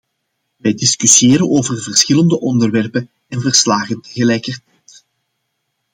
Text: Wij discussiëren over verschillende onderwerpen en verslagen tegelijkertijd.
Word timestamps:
Wij 0.55 0.73
discussiëren 0.73 1.49
over 1.49 1.77
verschillende 1.81 2.39
onderwerpen 2.39 3.09
en 3.27 3.41
verslagen 3.41 4.01
tegelijkertijd. 4.01 5.05